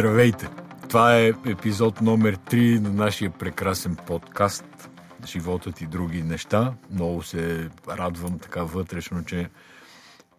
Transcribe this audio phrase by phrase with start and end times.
[0.00, 0.48] Здравейте!
[0.88, 4.90] Това е епизод номер 3 на нашия прекрасен подкаст
[5.26, 6.74] Животът и други неща.
[6.90, 9.48] Много се радвам така вътрешно, че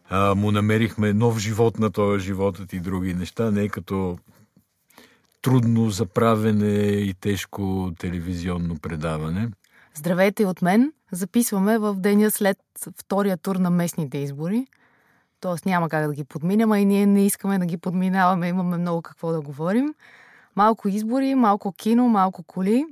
[0.10, 4.18] а, му намерихме нов живот на този животът и други неща, не като
[5.42, 9.50] трудно заправене и тежко телевизионно предаване.
[9.96, 10.94] Здравейте от мен!
[11.12, 12.58] Записваме в деня след
[13.00, 14.68] втория тур на местните избори–
[15.42, 18.78] Тоест няма как да ги подминем, а и ние не искаме да ги подминаваме, имаме
[18.78, 19.94] много какво да говорим.
[20.56, 22.86] Малко избори, малко кино, малко коли.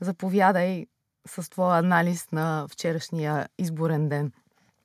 [0.00, 0.86] Заповядай
[1.28, 4.32] с твоя анализ на вчерашния изборен ден.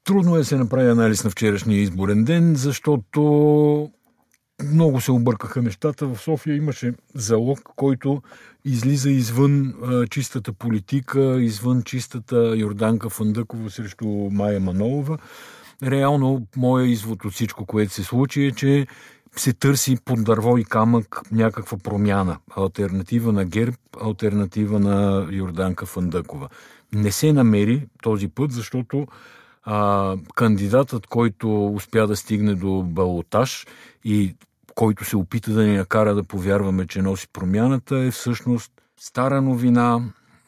[0.03, 3.91] Трудно е да се направи анализ на вчерашния изборен ден, защото
[4.63, 6.07] много се объркаха нещата.
[6.07, 8.21] В София имаше залог, който
[8.65, 15.17] излиза извън а, чистата политика, извън чистата Йорданка Фандъкова срещу Майя Манолова
[15.83, 18.87] реално моя извод от всичко, което се случи е, че
[19.35, 22.37] се търси под дърво и камък някаква промяна.
[22.55, 26.49] Альтернатива на ГЕРБ, альтернатива на Йорданка Фандъкова.
[26.93, 29.07] Не се намери този път, защото
[29.63, 33.65] а, кандидатът, който успя да стигне до балотаж
[34.03, 34.35] и
[34.75, 39.99] който се опита да ни накара да повярваме, че носи промяната, е всъщност стара новина,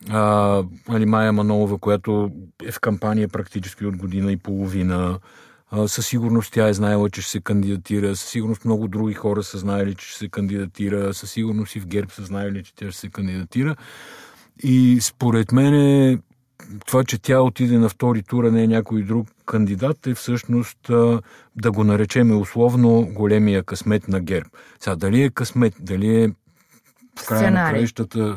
[0.09, 2.31] а, нали, Майя Манолова, която
[2.65, 5.19] е в кампания практически от година и половина.
[5.71, 8.15] А, със сигурност тя е знаела, че ще се кандидатира.
[8.15, 11.13] Със сигурност много други хора са знаели, че ще се кандидатира.
[11.13, 13.75] Със сигурност и в ГЕРБ са знаели, че тя ще се кандидатира.
[14.63, 16.21] И според мен
[16.85, 20.79] това, че тя отиде на втори тур, а не е някой друг кандидат, е всъщност
[21.55, 24.49] да го наречеме условно големия късмет на ГЕРБ.
[24.79, 26.27] Сега, дали е късмет, дали е
[27.19, 28.35] в края на краищата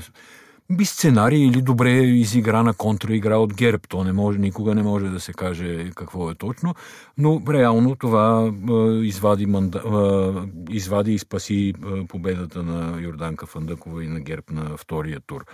[0.71, 3.83] би сценарий или добре изиграна контраигра от ГЕРБ.
[3.89, 6.75] То не може, никога не може да се каже какво е точно,
[7.19, 8.73] но реално това е,
[9.07, 14.77] извади, манда, е, извади и спаси е, победата на Йорданка Фандъкова и на ГЕРБ на
[14.77, 15.45] втория тур.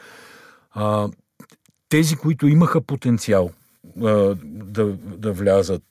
[0.70, 1.08] А,
[1.88, 3.50] тези, които имаха потенциал
[4.00, 5.84] да, да влязат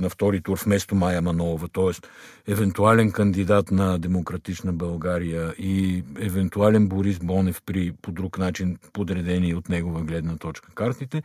[0.00, 1.90] на втори тур вместо Майя Манова, т.е.
[2.52, 9.68] евентуален кандидат на Демократична България и евентуален Борис Бонев при по друг начин подредени от
[9.68, 11.22] негова гледна точка картите,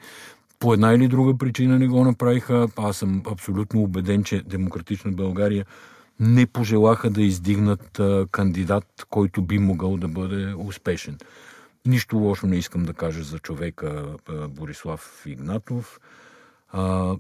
[0.60, 2.68] по една или друга причина не го направиха.
[2.76, 5.66] Аз съм абсолютно убеден, че Демократична България
[6.20, 11.18] не пожелаха да издигнат кандидат, който би могъл да бъде успешен.
[11.86, 14.06] Нищо лошо не искам да кажа за човека
[14.50, 16.00] Борислав Игнатов,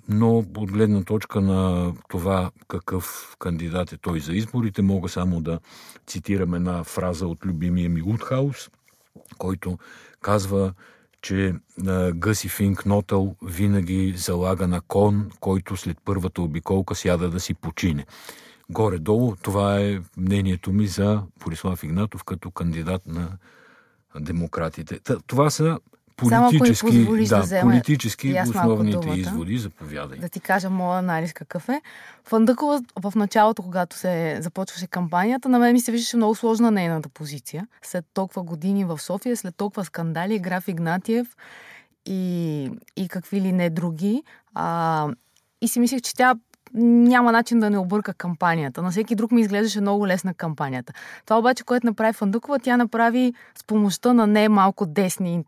[0.09, 5.59] но от гледна точка на това какъв кандидат е той за изборите, мога само да
[6.07, 8.69] цитирам една фраза от любимия ми Утхаус,
[9.37, 9.77] който
[10.21, 10.73] казва,
[11.21, 11.53] че
[12.13, 18.05] Гъси Финк Нотъл винаги залага на кон, който след първата обиколка сяда да си почине.
[18.69, 23.37] Горе-долу това е мнението ми за Борислав Игнатов като кандидат на
[24.19, 24.99] демократите.
[25.27, 25.79] Това са
[26.17, 29.57] политически, да, да политически основните изводи.
[29.57, 30.19] Заповядай.
[30.19, 31.81] Да ти кажа моя анализ какъв е.
[32.25, 37.09] Фандъкова в началото, когато се започваше кампанията, на мен ми се виждаше много сложна нейната
[37.09, 37.67] позиция.
[37.81, 41.27] След толкова години в София, след толкова скандали, Граф Игнатиев
[42.05, 44.23] и, и какви ли не други.
[44.53, 45.07] А,
[45.61, 46.35] и си мислех, че тя
[46.73, 48.81] няма начин да не обърка кампанията.
[48.81, 50.93] На всеки друг ми изглеждаше много лесна кампанията.
[51.25, 55.43] Това обаче, което направи Фандукова, тя направи с помощта на не малко десни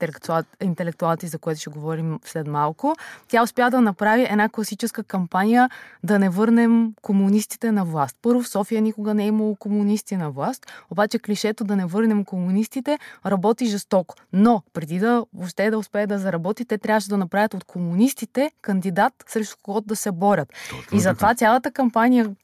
[0.62, 2.96] интелектуалти, за което ще говорим след малко.
[3.28, 5.70] Тя успя да направи една класическа кампания
[6.04, 8.18] да не върнем комунистите на власт.
[8.22, 12.26] Първо в София никога не е имало комунисти на власт, обаче клишето да не върнем
[12.26, 14.16] комунистите работи жестоко.
[14.34, 19.14] Но преди да въобще да успее да заработи, те трябваше да направят от комунистите кандидат,
[19.28, 20.54] срещу когото да се борят.
[20.70, 22.36] Точно и затова цялата кампания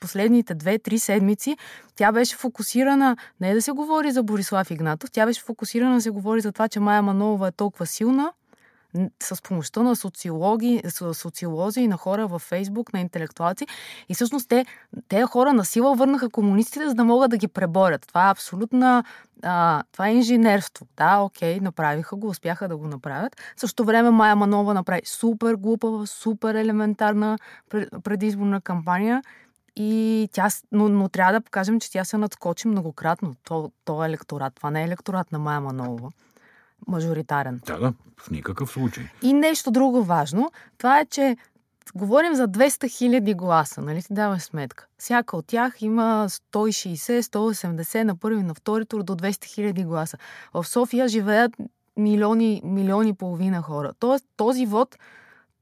[0.00, 1.56] последните две-три седмици,
[1.96, 6.10] тя беше фокусирана не да се говори за Борислав Игнатов, тя беше фокусирана да се
[6.10, 8.32] говори за това, че Майя Манолова е толкова силна,
[9.22, 10.82] с помощта на социологи,
[11.12, 13.66] социолози и на хора във Фейсбук, на интелектуалци.
[14.08, 14.66] И всъщност те,
[15.08, 18.06] те хора на сила върнаха комунистите, за да могат да ги преборят.
[18.08, 19.04] Това е абсолютна
[19.42, 20.86] а, това е инженерство.
[20.96, 23.40] Да, окей, направиха го, успяха да го направят.
[23.56, 27.38] В същото време Майя Манова направи супер глупава, супер елементарна
[28.04, 29.22] предизборна кампания
[29.76, 33.34] и тя, но, но трябва да покажем, че тя се надскочи многократно.
[33.44, 34.54] То, то е електорат.
[34.54, 36.10] Това не е електорат на Майя Манова
[36.88, 37.60] мажоритарен.
[37.66, 39.04] Да, да, в никакъв случай.
[39.22, 41.36] И нещо друго важно, това е, че
[41.94, 44.86] говорим за 200 хиляди гласа, нали си даваш сметка?
[44.98, 50.18] Всяка от тях има 160, 180 на първи, на втори тур до 200 хиляди гласа.
[50.54, 51.52] В София живеят
[51.96, 53.92] милиони, милиони и половина хора.
[53.98, 54.98] Тоест този вод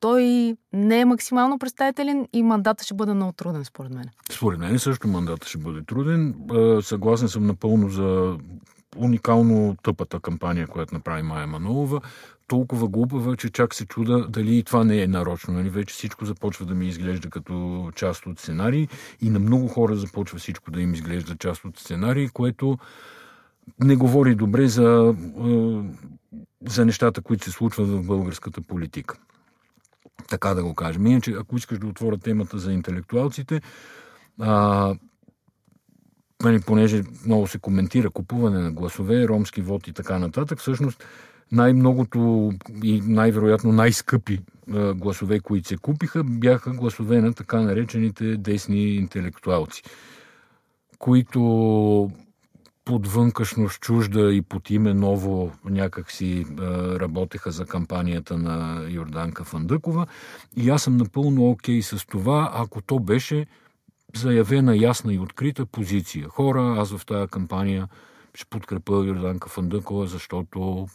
[0.00, 4.04] той не е максимално представителен и мандата ще бъде много труден, според мен.
[4.32, 6.34] Според мен също мандата ще бъде труден.
[6.82, 8.38] Съгласен съм напълно за
[8.96, 12.00] уникално тъпата кампания, която направи Майя Манолова.
[12.46, 15.54] Толкова глупава, че чак се чуда дали и това не е нарочно.
[15.54, 15.70] Нали?
[15.70, 18.88] Вече всичко започва да ми изглежда като част от сценарий
[19.20, 22.78] и на много хора започва всичко да им изглежда част от сценарий, което
[23.80, 25.14] не говори добре за,
[26.66, 29.18] за нещата, които се случват в българската политика.
[30.28, 31.06] Така да го кажем.
[31.06, 33.60] Иначе, ако искаш да отворя темата за интелектуалците,
[34.40, 34.94] а,
[36.42, 41.04] нали, понеже много се коментира купуване на гласове, ромски вод и така нататък, всъщност
[41.52, 42.52] най-многото
[42.82, 44.38] и най-вероятно най-скъпи
[44.94, 49.82] гласове, които се купиха, бяха гласове на така наречените десни интелектуалци,
[50.98, 52.10] които
[52.84, 56.46] под вънкашност чужда и под име ново някак си
[57.00, 60.06] работеха за кампанията на Йорданка Фандъкова.
[60.56, 63.46] И аз съм напълно окей okay с това, ако то беше
[64.16, 66.28] заявена ясна и открита позиция.
[66.28, 67.88] Хора, аз в тази кампания
[68.34, 70.88] ще подкрепя Йорданка Фандъкова, защото...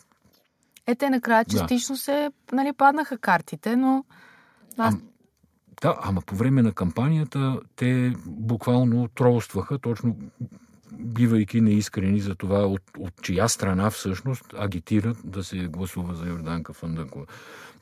[0.88, 2.00] Е, те накрая частично да.
[2.00, 4.06] се нали, паднаха картите, но...
[4.78, 4.96] Аз...
[4.96, 4.98] А,
[5.82, 10.18] да, ама по време на кампанията те буквално тролстваха, точно
[11.00, 16.74] бивайки неискрени за това от, от чия страна всъщност агитират да се гласува за Йорданка
[16.74, 17.26] Фандъкова.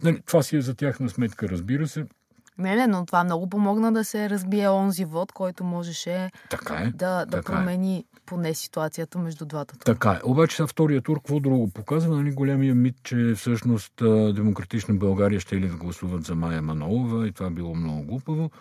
[0.03, 2.05] Нали, това си е за тяхна сметка, разбира се.
[2.57, 6.85] Не, не, но това много помогна да се разбие онзи вод, който можеше така е,
[6.85, 7.55] да, да така е.
[7.55, 8.03] промени е.
[8.25, 9.77] поне ситуацията между двата.
[9.85, 10.19] Така е.
[10.23, 12.15] Обаче са втория тур, какво друго показва?
[12.15, 13.93] Нали, големия мит, че всъщност
[14.35, 18.51] Демократична България ще ли да гласуват за Майя Манолова и това било много глупаво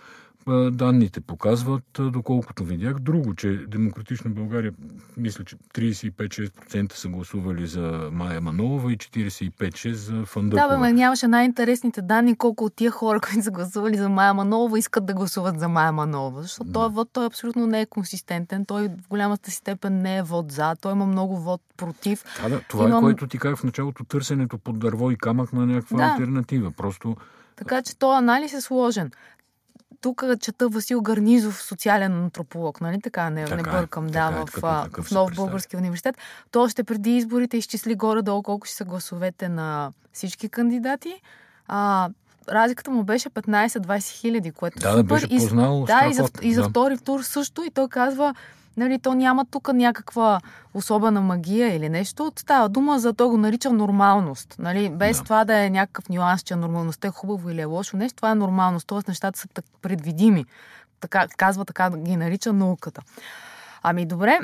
[0.72, 4.72] данните показват, доколкото видях, друго, че Демократична България,
[5.16, 10.68] мисля, че 35-6% са гласували за Майя Манолова и 45-6% за Фандъкова.
[10.68, 14.78] Да, бе, нямаше най-интересните данни, колко от тия хора, които са гласували за Майя Манолова,
[14.78, 16.42] искат да гласуват за Майя Манолова.
[16.42, 16.72] Защото да.
[16.72, 20.52] този вод той абсолютно не е консистентен, той в голямата си степен не е вод
[20.52, 22.24] за, той има много вод против.
[22.42, 22.98] Да, да, това Имам...
[22.98, 26.04] е което ти казах в началото, търсенето под дърво и камък на някаква да.
[26.04, 26.70] альтернатива.
[26.70, 27.16] Просто
[27.56, 29.10] така че този анализ е сложен
[30.02, 34.60] тук чета Васил Гарнизов, социален антрополог, нали така, не, така, не е, бъркам, да, е,
[34.60, 36.19] в, в Нов Български университет.
[36.50, 41.14] То още преди изборите изчисли горе-долу колко ще са гласовете на всички кандидати.
[41.69, 42.10] А,
[42.49, 45.02] разликата му беше 15-20 хиляди, което да, супер.
[45.02, 47.64] Да, беше познал и, да, и за, и за втори тур също.
[47.64, 48.34] И той казва,
[48.76, 50.40] Нали, то няма тук някаква
[50.74, 52.32] особена магия или нещо.
[52.36, 54.54] Става дума за то го нарича нормалност.
[54.58, 55.24] Нали, без да.
[55.24, 58.34] това да е някакъв нюанс, че нормалността е хубаво или е лошо нещо, това е
[58.34, 58.86] нормалност.
[58.86, 59.48] Тоест нещата са
[59.82, 60.44] предвидими.
[61.00, 63.02] Така, казва така ги нарича науката.
[63.82, 64.38] Ами добре,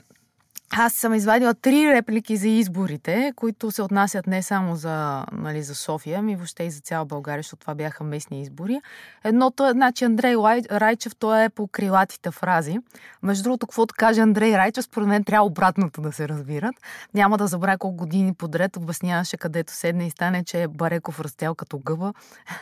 [0.71, 5.75] аз съм извадила три реплики за изборите, които се отнасят не само за, нали, за
[5.75, 8.81] София, ми въобще и за цяла България, защото това бяха местни избори.
[9.25, 10.37] Едното е, значи Андрей
[10.71, 12.79] Райчев, той е по крилатите фрази.
[13.23, 16.75] Между другото, каквото каже Андрей Райчев, според мен трябва обратното да се разбират.
[17.15, 21.55] Няма да забравя колко години подред обясняваше където седне и стане, че е Бареков растял
[21.55, 22.13] като гъба.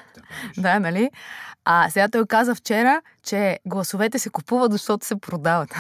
[0.59, 1.11] да, нали?
[1.65, 5.75] А сега той каза вчера, че гласовете се купуват, защото се продават.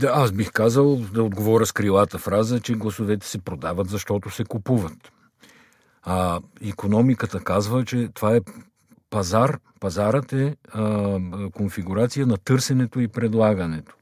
[0.00, 4.44] Да, аз бих казал да отговоря с крилата фраза, че гласовете се продават, защото се
[4.44, 5.12] купуват.
[6.02, 8.40] А економиката казва, че това е
[9.10, 9.58] пазар.
[9.80, 11.18] Пазарът е а,
[11.52, 13.94] конфигурация на търсенето и предлагането.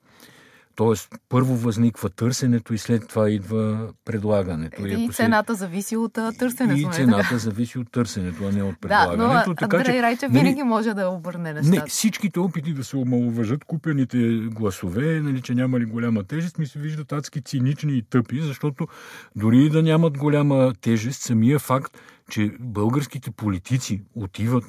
[0.78, 4.86] Тоест, първо възниква търсенето и след това идва предлагането.
[4.86, 5.58] И, и цената се...
[5.58, 6.80] зависи от търсенето.
[6.80, 7.38] И нали цената така?
[7.38, 9.28] зависи от търсенето, а не от предлагането.
[9.28, 11.80] Да, но така, че, нали, винаги може да обърне нещата.
[11.80, 14.18] Не, всичките опити да се омалуважат купените
[14.52, 18.88] гласове, нали, че няма ли голяма тежест, ми се виждат адски цинични и тъпи, защото
[19.36, 21.98] дори да нямат голяма тежест, самия факт,
[22.30, 24.64] че българските политици отиват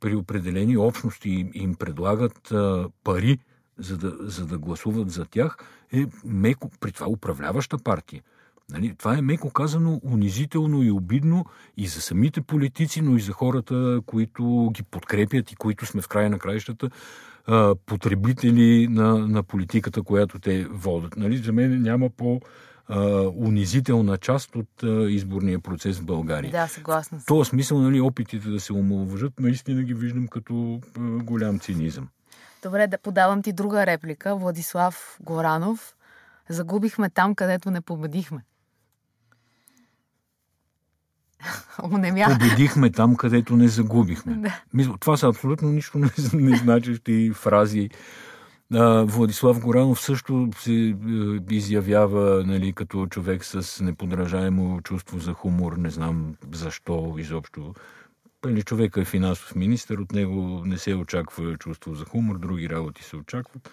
[0.00, 3.38] при определени общности и им предлагат а, пари,
[3.80, 5.56] за да, за да гласуват за тях,
[5.92, 8.22] е меко, при това управляваща партия.
[8.70, 8.94] Нали?
[8.98, 11.44] Това е меко казано унизително и обидно
[11.76, 16.08] и за самите политици, но и за хората, които ги подкрепят и които сме в
[16.08, 16.90] края на краищата
[17.86, 21.16] потребители на, на политиката, която те водят.
[21.16, 21.36] Нали?
[21.36, 22.40] За мен няма по
[23.36, 26.50] унизителна част от изборния процес в България.
[26.50, 27.24] Да, съгласна съм.
[27.24, 32.08] В този смисъл, нали, опитите да се омалважат, наистина ги виждам като голям цинизъм.
[32.62, 34.36] Добре, да подавам ти друга реплика.
[34.36, 35.94] Владислав Горанов.
[36.48, 38.44] Загубихме там, където не победихме.
[41.92, 42.26] Онемя.
[42.32, 44.34] Победихме там, където не загубихме.
[44.34, 44.60] Да.
[44.74, 47.90] Мисля, това са абсолютно нищо не, не значещи фрази.
[48.74, 50.94] А, Владислав Горанов също се е,
[51.54, 55.72] изявява нали, като човек с неподражаемо чувство за хумор.
[55.76, 57.74] Не знам защо изобщо
[58.42, 63.02] Пели човека е финансов министр, от него не се очаква чувство за хумор, други работи
[63.02, 63.70] се очакват.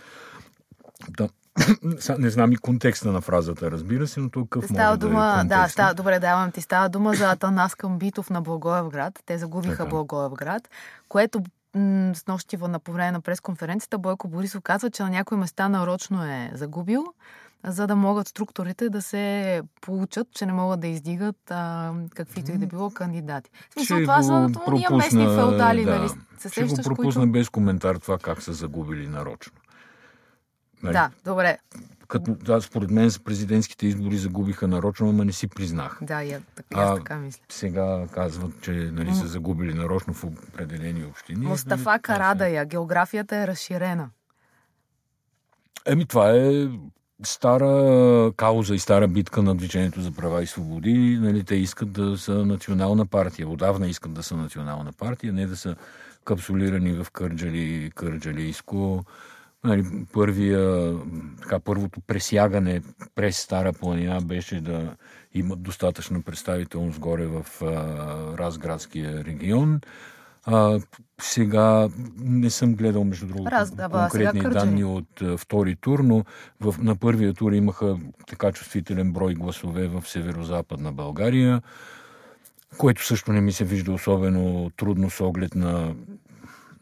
[1.09, 1.29] Да.
[2.19, 5.55] Не знам и контекста на фразата, разбира се, но то какъв става може дума, да
[5.55, 6.61] е да, става, добре, давам ти.
[6.61, 9.23] Става дума за Атанас Камбитов на Благоевград.
[9.25, 9.89] Те загубиха Така.
[9.89, 10.69] Благоевград,
[11.09, 11.41] което
[12.13, 16.23] с нощи на по време на пресконференцията Бойко Борисов казва, че на някои места нарочно
[16.23, 17.05] е загубил,
[17.63, 22.57] за да могат структурите да се получат, че не могат да издигат а, каквито и
[22.57, 23.51] да било кандидати.
[23.69, 25.99] В смисъл, това са на ние местни феодали, да.
[25.99, 26.09] нали?
[26.37, 27.31] Се Ще го пропусна които...
[27.31, 29.53] без коментар това как са загубили нарочно.
[30.83, 30.93] Нали?
[30.93, 31.57] Да, добре.
[32.07, 35.99] Като, да, според мен президентските избори загубиха нарочно, ама не си признах.
[36.01, 37.41] Да, я, така, аз така мисля.
[37.49, 41.45] Сега казват, че нали, са загубили нарочно в определени общини.
[41.45, 44.09] Мустафа Нали, Карадая, географията е разширена.
[45.85, 46.69] Еми, това е
[47.23, 51.17] стара кауза и стара битка на Движението за права и свободи.
[51.21, 53.49] Нали, те искат да са национална партия.
[53.49, 55.75] Отдавна искат да са национална партия, не да са
[56.25, 59.05] капсулирани в Кърджали, Кърджалийско.
[59.67, 60.93] Нали, първия,
[61.41, 62.81] така, първото пресягане
[63.15, 64.95] през Стара планина беше да
[65.33, 67.67] имат достатъчна представителност горе в а,
[68.37, 69.81] Разградския регион.
[70.45, 70.79] А,
[71.21, 75.75] сега не съм гледал, между другото, Раз- да, ба, сега конкретни данни от а, втори
[75.75, 76.23] тур, но
[76.61, 77.97] в, на първия тур имаха
[78.27, 81.61] така чувствителен брой гласове в северо-западна България,
[82.77, 85.95] което също не ми се вижда особено трудно с оглед на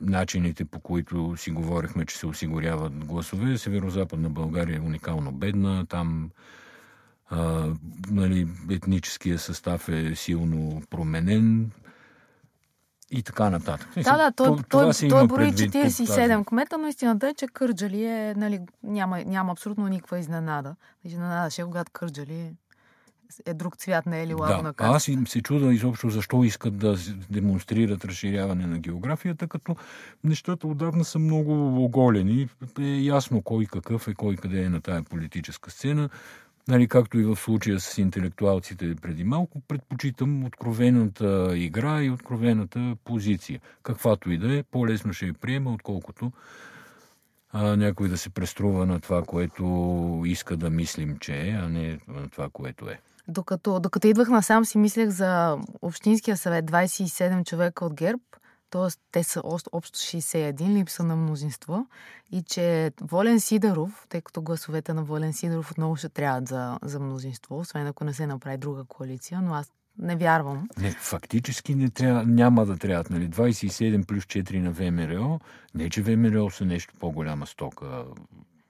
[0.01, 3.57] начините, по които си говорихме, че се осигуряват гласове.
[3.57, 5.85] Северо-западна България е уникално бедна.
[5.85, 6.29] Там
[7.29, 7.67] а,
[8.11, 11.71] нали, етническия състав е силно променен
[13.11, 13.87] и така нататък.
[13.95, 17.33] Да, да, той, той, той има брои предвид под 47 тази- кмета, но истината е,
[17.33, 20.75] че Кърджали е, нали, няма, няма абсолютно никаква изненада.
[21.03, 22.53] Изненадаше, когато Кърджали
[23.46, 24.96] е друг цвят, не е лилаво Да, на а карта.
[24.96, 26.96] аз им се чуда изобщо защо искат да
[27.29, 29.75] демонстрират разширяване на географията, като
[30.24, 32.50] нещата отдавна са много оголени.
[32.79, 36.10] Е ясно кой какъв е, кой къде е на тая политическа сцена.
[36.67, 43.60] Нали, както и в случая с интелектуалците преди малко, предпочитам откровената игра и откровената позиция.
[43.84, 46.32] Каквато и да е, по-лесно ще я приема, отколкото
[47.51, 52.00] а, някой да се преструва на това, което иска да мислим, че е, а не
[52.08, 53.00] на това, което е.
[53.27, 58.22] Докато, докато идвах насам си мислех за Общинския съвет, 27 човека от ГЕРБ,
[58.70, 58.88] т.е.
[59.12, 61.88] те са общо 61, липса на мнозинство,
[62.32, 67.00] и че Волен Сидеров, тъй като гласовете на Волен Сидеров отново ще трябват за, за
[67.00, 70.70] мнозинство, освен ако не се направи друга коалиция, но аз не вярвам.
[70.77, 73.10] Не, фактически не трябва, няма да трябват.
[73.10, 73.29] Нали?
[73.29, 75.39] 27 плюс 4 на ВМРО.
[75.75, 78.05] Не, че ВМРО са нещо по-голяма стока.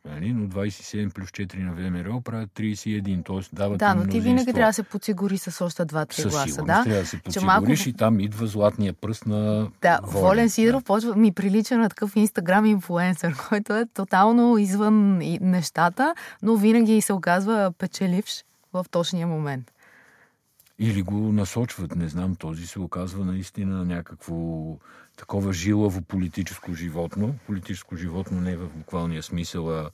[0.05, 0.29] Нали?
[0.29, 3.25] Но 27 плюс 4 на ВМРО правят 31.
[3.25, 3.55] Т.е.
[3.55, 4.23] дават Да, но ти мнозинство.
[4.23, 6.63] винаги трябва да се подсигури с още 2-3 Със гласа.
[6.63, 6.83] Да?
[6.83, 10.21] трябва да се Че подсигуриш малко- и там идва златния пръст на Да, Волен.
[10.21, 16.55] Волен Сидоров почва, ми прилича на такъв инстаграм инфлуенсър, който е тотално извън нещата, но
[16.55, 18.43] винаги се оказва печеливш
[18.73, 19.71] в точния момент.
[20.79, 24.35] Или го насочват, не знам, този се оказва наистина някакво
[25.17, 27.35] такова жилаво политическо животно.
[27.47, 29.89] Политическо животно не в буквалния смисъл, а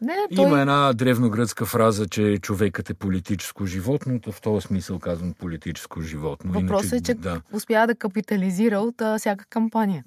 [0.00, 0.46] Не, той...
[0.46, 6.52] Има една древногръцка фраза, че човекът е политическо животно, в този смисъл казвам политическо животно.
[6.52, 10.04] Въпросът е, че да, успява да капитализира от а, всяка кампания.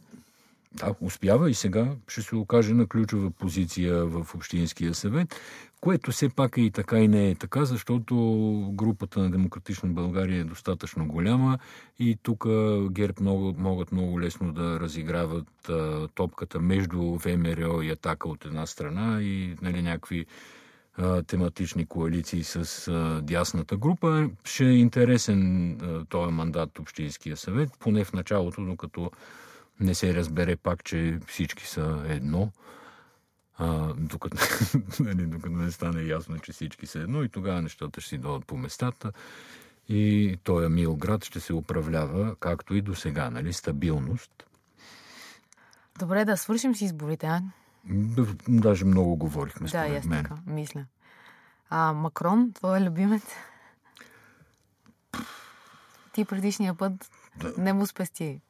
[0.74, 5.36] да, успява и сега ще се окаже на ключова позиция в Общинския съвет,
[5.86, 8.15] което все пак е и така и не е така, защото
[8.74, 11.60] групата на Демократична България е достатъчно голяма
[12.00, 12.46] и тук
[12.89, 18.65] ГЕРБ много, могат много лесно да разиграват а, топката между ВМРО и Атака от една
[18.65, 20.25] страна и нали, някакви
[20.98, 24.30] а, тематични коалиции с а, дясната група.
[24.44, 25.77] Ще е интересен
[26.10, 29.12] този мандат Общинския съвет, поне в началото, докато
[29.80, 32.51] не се разбере пак, че всички са едно.
[33.57, 34.38] А, докато,
[35.00, 38.45] нали, докато не стане ясно, че всички са едно и тогава нещата ще си дойдат
[38.45, 39.12] по местата
[39.89, 44.31] и този мил град ще се управлява както и до сега, нали, стабилност.
[46.00, 47.41] Добре, да свършим с изборите, а?
[47.85, 50.24] Д- Даже много говорихме Да, според аз мен.
[50.24, 50.85] така, мисля.
[51.69, 53.24] А Макрон, твой любимец?
[56.13, 56.93] Ти предишния път
[57.38, 57.53] Да.
[57.57, 58.41] не му спести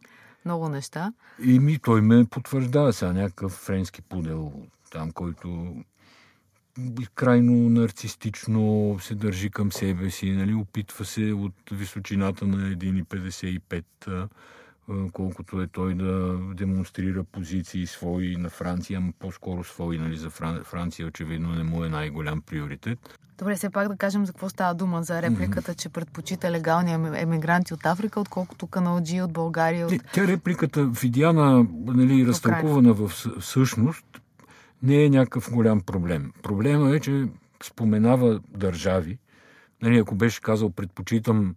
[0.45, 1.13] много неща.
[1.39, 4.53] И ми, той ме потвърждава сега някакъв френски пудел
[4.95, 5.75] там, който
[7.15, 14.27] крайно нарцистично се държи към себе си, нали, опитва се от височината на 1,55 а,
[15.13, 20.29] колкото е той да демонстрира позиции свои на Франция, ама по-скоро свои, нали, за
[20.63, 22.99] Франция очевидно не му е най-голям приоритет.
[23.37, 25.81] Добре, все пак да кажем за какво става дума за репликата, mm-hmm.
[25.81, 29.87] че предпочита легални емигранти от Африка, отколкото каналджи от България.
[29.87, 29.93] От...
[30.13, 34.05] Тя репликата, видяна, нали, разтълкувана в същност,
[34.83, 36.33] не е някакъв голям проблем.
[36.43, 37.25] Проблема е, че
[37.63, 39.17] споменава държави.
[39.81, 41.55] Нали, ако беше казал, предпочитам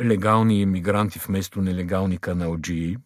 [0.00, 2.96] легални иммигранти вместо нелегални каналджии,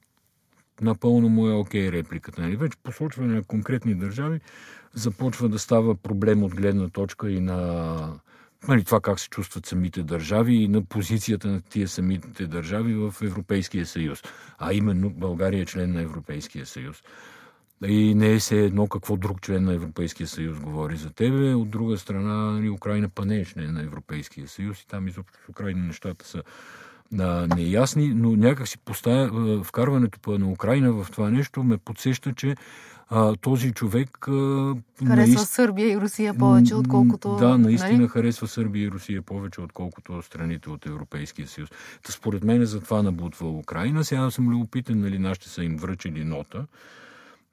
[0.81, 2.41] напълно му е окей okay репликата.
[2.41, 2.57] Нали?
[2.57, 4.41] Вече посочване на конкретни държави
[4.95, 8.21] започва да става проблем от гледна точка и на
[8.69, 13.15] нали, това как се чувстват самите държави и на позицията на тия самите държави в
[13.23, 14.23] Европейския съюз.
[14.59, 17.03] А именно България е член на Европейския съюз.
[17.85, 21.55] И не е се едно какво друг член на Европейския съюз говори за тебе.
[21.55, 25.39] От друга страна, нали, Украина па не е член на Европейския съюз и там изобщо
[25.47, 26.43] в Украина нещата са
[27.19, 32.57] а, неясни, но някак си поставя, вкарването на Украина в това нещо ме подсеща, че
[33.09, 34.29] а, този човек...
[34.29, 34.75] А,
[35.07, 35.49] харесва наист...
[35.49, 37.37] Сърбия и Русия повече, отколкото...
[37.37, 38.09] Да, наистина нали?
[38.09, 41.71] харесва Сърбия и Русия повече, отколкото страните от Европейския съюз.
[42.03, 44.05] Та според мен за това набутва Украина.
[44.05, 46.67] Сега съм любопитен, нали, нашите са им връчили нота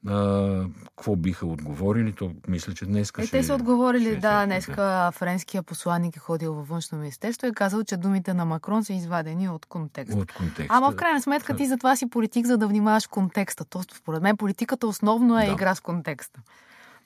[0.08, 4.66] а, какво биха отговорили, то мисля, че днес е, Те са отговорили, ще, да, днес
[5.14, 8.92] френския посланник е ходил във външно министерство и е казал, че думите на Макрон са
[8.92, 10.18] извадени от контекста.
[10.18, 10.66] От контекста.
[10.68, 13.64] Ама в крайна сметка ти затова си политик, за да внимаваш контекста.
[13.64, 15.52] То, според мен, политиката основно е да.
[15.52, 16.40] игра с контекста.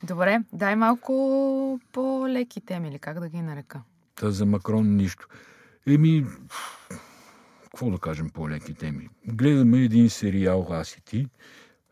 [0.03, 3.81] Добре, дай малко по-леки теми, или как да ги нарека?
[4.15, 5.29] Та за Макрон нищо.
[5.87, 6.27] Еми,
[7.65, 9.09] какво да кажем по-леки теми?
[9.27, 11.29] Гледаме един сериал Аз и ти,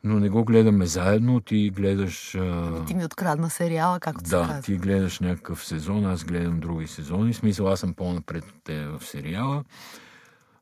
[0.07, 1.41] но не го гледаме заедно.
[1.41, 2.35] Ти гледаш...
[2.35, 2.85] А...
[2.85, 4.63] Ти ми открадна сериала, както да, се казва.
[4.63, 7.33] ти гледаш някакъв сезон, аз гледам други сезони.
[7.33, 9.65] В смисъл, аз съм по-напред те в сериала.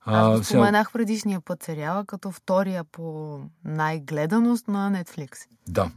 [0.04, 0.92] А, аз споменах сега...
[0.92, 5.30] предишния път сериала, като втория по най-гледаност на Netflix.
[5.68, 5.90] Да.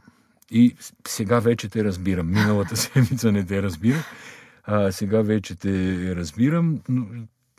[0.51, 0.75] И
[1.07, 2.27] сега вече те разбирам.
[2.27, 4.05] Миналата седмица не те разбирах.
[4.63, 6.79] А, сега вече те разбирам.
[6.89, 7.05] Но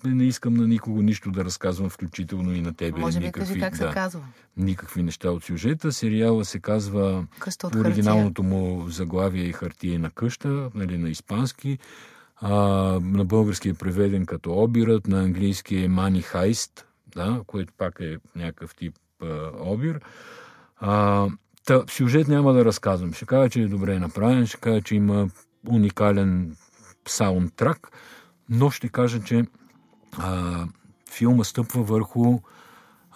[0.05, 3.01] не искам на никого нищо да разказвам, включително и на тебе.
[3.01, 4.21] Може би никакви, кажи как да, се казва.
[4.57, 5.93] Никакви неща от сюжета.
[5.93, 7.27] Сериала се казва
[7.61, 11.79] по оригиналното му заглавие и хартия на къща, нали, на испански.
[12.37, 12.55] А,
[13.03, 18.17] на български е преведен като обирът, на английски е Money Heist, да, което пак е
[18.37, 20.01] някакъв тип а, обир.
[20.77, 21.27] А,
[21.67, 23.13] та, сюжет няма да разказвам.
[23.13, 25.29] Ще кажа, че е добре направен, ще кажа, че има
[25.69, 26.57] уникален
[27.09, 27.89] саундтрак,
[28.49, 29.45] но ще кажа, че
[30.19, 30.67] а,
[31.11, 32.39] филма стъпва върху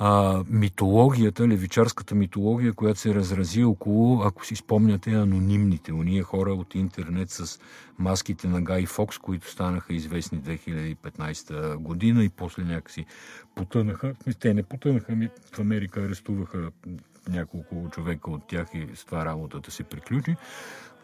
[0.04, 6.74] а, митологията, левичарската митология, която се разрази около, ако си спомняте, анонимните, уния хора от
[6.74, 7.60] интернет с
[7.98, 13.06] маските на Гай Фокс, които станаха известни 2015 година и после някакси
[13.54, 14.14] потънаха.
[14.40, 16.70] Те не потънаха, ми в Америка арестуваха
[17.28, 20.36] няколко човека от тях и с това работата се приключи.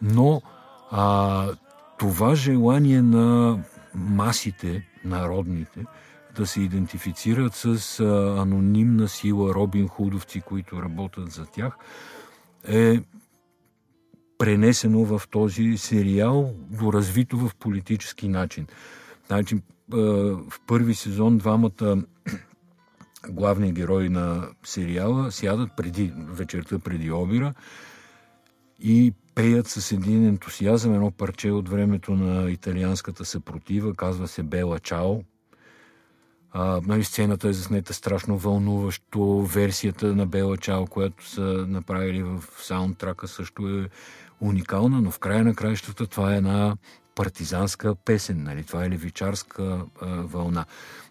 [0.03, 0.43] Но
[0.91, 1.47] а,
[1.99, 3.59] това желание на
[3.95, 5.85] масите, народните,
[6.37, 8.01] да се идентифицират с
[8.39, 11.77] анонимна сила Робин Худовци, които работят за тях,
[12.69, 13.01] е
[14.39, 18.67] пренесено в този сериал, доразвито в политически начин.
[19.27, 19.59] Значи,
[19.91, 22.03] в първи сезон двамата
[23.29, 27.55] главни герои на сериала сядат преди вечерта преди обира
[28.81, 34.79] и пеят с един ентусиазъм едно парче от времето на италианската съпротива, казва се Бела
[34.79, 35.21] Чао.
[36.53, 39.43] А, нали, сцената е заснета страшно вълнуващо.
[39.43, 43.89] Версията на Бела Чао, която са направили в саундтрака, също е
[44.41, 46.77] уникална, но в края на краищата това е една
[47.15, 48.65] партизанска песен, нали?
[48.65, 50.65] това е левичарска а, вълна.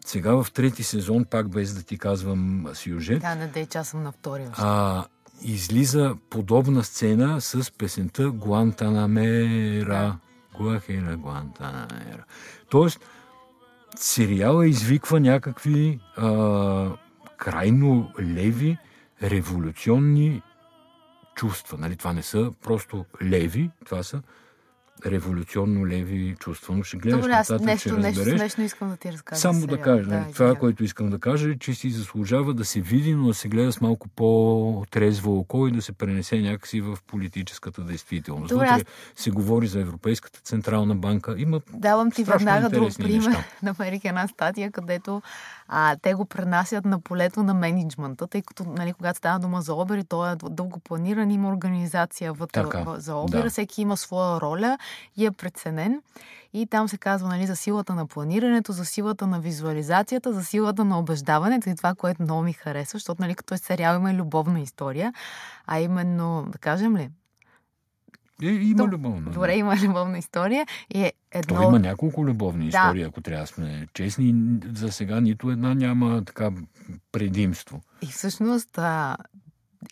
[0.05, 3.21] Сега в трети сезон, пак без да ти казвам сюжет.
[3.21, 4.51] Да, не дей, че аз съм на втория.
[4.53, 5.05] А,
[5.41, 10.17] излиза подобна сцена с песента Гуантанамера.
[10.57, 12.25] Гуахера Гуантанамера.
[12.69, 12.99] Тоест,
[13.95, 16.89] сериала извиква някакви а,
[17.37, 18.77] крайно леви,
[19.23, 20.41] революционни
[21.35, 21.77] чувства.
[21.77, 21.95] Нали?
[21.95, 24.21] Това не са просто леви, това са
[25.05, 26.75] революционно леви чувства.
[26.75, 29.41] Но ще гледаш Добре, аз нещо, ще нещо смешно искам да ти разкажа.
[29.41, 30.09] Само да кажа.
[30.09, 30.55] Да, това, да.
[30.55, 33.71] което искам да кажа е, че си заслужава да се види, но да се гледа
[33.71, 38.49] с малко по-трезво око и да се пренесе някакси в политическата действителност.
[38.49, 38.81] Добре, аз...
[39.15, 41.35] се говори за Европейската централна банка.
[41.37, 43.43] Има Давам ти веднага друг пример.
[43.63, 45.21] Намерих една статия, където
[45.67, 49.73] а, те го пренасят на полето на менеджмента, тъй като, нали, когато става дума за
[49.73, 53.49] обери, то е дълго планиран, има организация вътре така, за обера, да.
[53.49, 54.77] всеки има своя роля
[55.17, 56.01] и е преценен.
[56.53, 60.85] И там се казва нали, за силата на планирането, за силата на визуализацията, за силата
[60.85, 64.15] на убеждаването и това, което много ми харесва, защото нали, като е сериал има и
[64.15, 65.13] любовна история,
[65.67, 67.09] а именно, да кажем ли,
[68.41, 69.31] е, има То, любовна.
[69.31, 70.65] Добре, има любовна история.
[70.93, 71.55] И е едно...
[71.55, 72.67] То има няколко любовни да.
[72.67, 74.35] истории, ако трябва да сме честни.
[74.73, 76.51] За сега нито една няма така
[77.11, 77.81] предимство.
[78.01, 79.17] И всъщност а,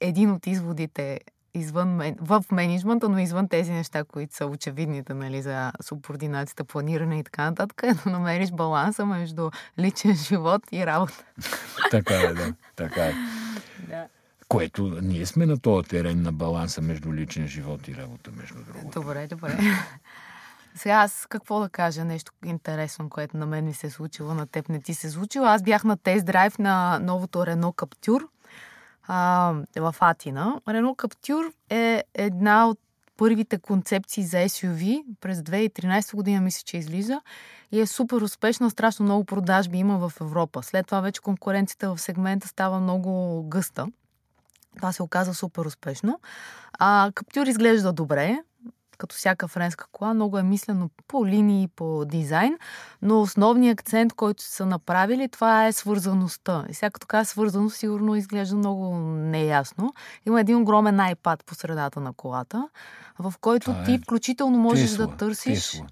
[0.02, 1.20] един от изводите
[1.56, 7.24] извън, в менеджмента, но извън тези неща, които са очевидните нали, за субординацията, планиране и
[7.24, 11.24] така нататък, е да намериш баланса между личен живот и работа.
[11.92, 12.54] така е, да.
[12.76, 13.14] Така е.
[13.88, 14.08] Да.
[14.48, 19.00] Което ние сме на този терен на баланса между личен живот и работа, между другото.
[19.00, 19.58] Добре, добре.
[20.76, 24.48] Сега аз какво да кажа, нещо интересно, което на мен ми се е случило, на
[24.48, 25.46] теб не ти се е случило.
[25.46, 28.28] Аз бях на тест драйв на новото Рено Каптюр
[29.08, 30.62] а, в Атина.
[30.68, 32.80] Рено Каптюр е една от
[33.18, 35.04] първите концепции за SUV.
[35.22, 37.22] През 2013 година мисля, че излиза
[37.72, 38.70] и е супер успешна.
[38.70, 40.64] Страшно много продажби има в Европа.
[40.64, 43.88] След това вече конкуренцията в сегмента става много гъста.
[44.76, 46.20] Това се оказа супер успешно.
[46.80, 48.40] А, Каптюр изглежда добре,
[48.98, 50.14] като всяка френска кола.
[50.14, 52.58] Много е мислено по линии, по дизайн,
[53.02, 56.66] но основният акцент, който са направили, това е свързаността.
[56.70, 59.94] И сега като казва свързаност, сигурно изглежда много неясно.
[60.26, 62.70] Има един огромен iPad по средата на колата,
[63.20, 65.72] в който това ти е включително можеш Тесла, да търсиш...
[65.72, 65.88] Тесла.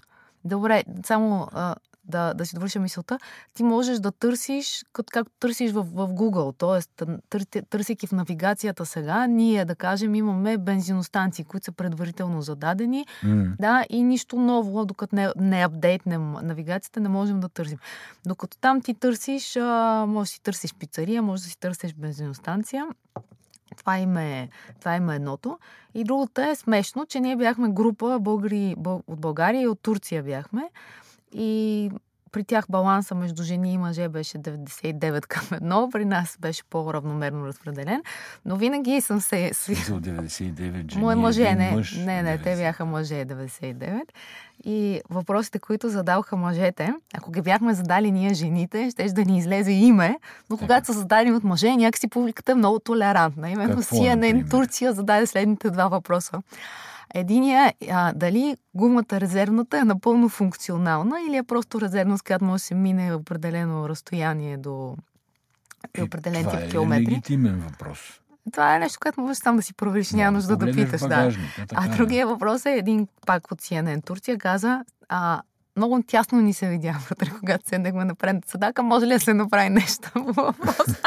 [0.45, 3.19] Добре, само а, да, да си довърша мисълта,
[3.53, 7.61] ти можеш да търсиш, както търсиш в, в Google, т.е.
[7.61, 13.55] търсейки в навигацията сега, ние, да кажем, имаме бензиностанции, които са предварително зададени, mm.
[13.59, 17.77] да, и нищо ново, докато не, не апдейтнем навигацията, не можем да търсим.
[18.25, 22.87] Докато там ти търсиш, а, може да си търсиш пицария, може да си търсиш бензиностанция,
[23.77, 25.59] това им, е, това им е едното.
[25.93, 30.69] И другото е смешно, че ние бяхме група българи от България и от Турция бяхме.
[31.33, 31.89] И
[32.33, 37.47] при тях баланса между жени и мъже беше 99 към 1, при нас беше по-равномерно
[37.47, 38.01] разпределен,
[38.45, 39.51] но винаги съм се...
[39.53, 44.01] За 99 жени, Мое мъже, не, мъж, не, не, те бяха мъже 99.
[44.65, 49.71] И въпросите, които задаваха мъжете, ако ги бяхме задали ние жените, ще да ни излезе
[49.71, 50.15] име,
[50.49, 53.49] но когато са зададени от мъже, някакси публиката е много толерантна.
[53.49, 56.41] Именно CNN Турция зададе следните два въпроса.
[57.13, 62.61] Единия, а, дали гумата резервната е напълно функционална или е просто резервна, с която може
[62.61, 64.95] да се мине определено разстояние до
[65.93, 66.75] е, определен тип километри?
[66.75, 68.19] Това е легитимен въпрос.
[68.51, 71.01] Това е нещо, което можеш сам да си провериш, няма нужда да питаш.
[71.01, 71.31] Да.
[71.73, 71.87] А е.
[71.87, 75.41] другия въпрос е един пак от CNN Турция каза, а,
[75.77, 78.83] много тясно ни се видя вътре, когато седнахме на предната седака.
[78.83, 81.01] Може ли да се направи нещо по въпроса?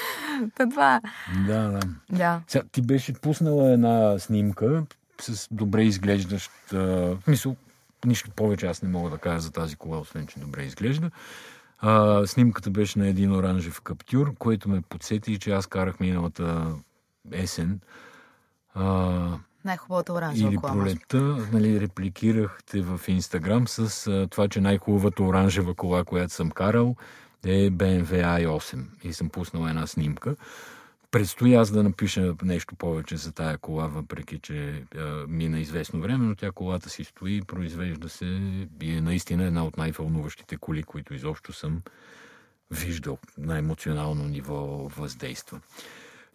[0.54, 1.00] Та това.
[1.46, 1.80] Да, да.
[2.10, 2.40] да.
[2.46, 4.84] Сега, ти беше пуснала една снимка
[5.20, 6.50] с добре изглеждащ...
[6.72, 7.56] В смисъл,
[8.04, 11.10] нищо повече аз не мога да кажа за тази кола, освен, че добре изглежда.
[11.78, 16.74] А, снимката беше на един оранжев каптюр, който ме подсети, че аз карах миналата
[17.32, 17.80] есен.
[18.74, 21.18] А, най-хубавата оранжева Или пролетта,
[21.52, 26.96] нали, репликирахте в Инстаграм с а, това, че най-хубавата оранжева кола, която съм карал,
[27.46, 30.36] е BMW i8 и съм пуснал една снимка.
[31.10, 36.24] Предстои аз да напиша нещо повече за тая кола, въпреки че а, мина известно време,
[36.24, 38.24] но тя колата си стои, произвежда се
[38.82, 41.82] и е наистина една от най-вълнуващите коли, които изобщо съм
[42.70, 45.60] виждал на емоционално ниво въздейства.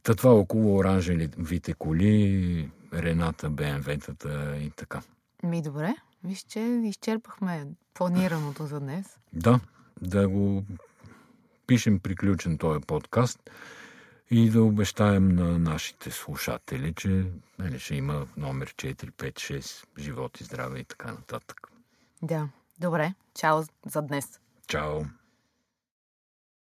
[0.03, 5.01] Та това около оранжевите коли, Рената, БМВ-тата и така.
[5.43, 5.95] Ми добре.
[6.23, 9.17] Виж, че изчерпахме планираното за днес.
[9.33, 9.59] Да,
[10.01, 10.63] да го
[11.67, 13.49] пишем приключен този подкаст
[14.31, 17.25] и да обещаем на нашите слушатели, че
[17.59, 21.67] нали, ще има номер 4, 5, 6, живот и здраве и така нататък.
[22.21, 23.13] Да, добре.
[23.35, 24.39] Чао за днес.
[24.67, 25.01] Чао.